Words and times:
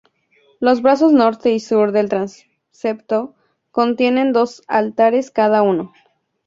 Los 0.59 0.81
brazos 0.81 1.13
norte 1.13 1.51
y 1.51 1.59
sur 1.59 1.91
del 1.91 2.09
transepto 2.09 3.35
contienen 3.69 4.33
dos 4.33 4.63
altares 4.67 5.29
cada 5.29 5.61
uno. 5.61 5.93